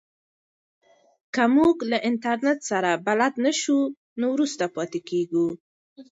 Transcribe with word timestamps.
که 1.33 1.43
موږ 1.55 1.75
له 1.91 1.97
انټرنیټ 2.09 2.59
سره 2.71 2.91
بلد 3.07 3.33
نه 3.43 3.51
سو 3.61 3.75
نو 4.19 4.25
وروسته 4.35 4.63
پاتې 4.75 4.99
کیږو. 5.09 5.47